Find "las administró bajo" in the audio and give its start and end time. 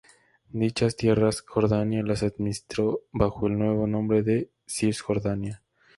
2.01-3.45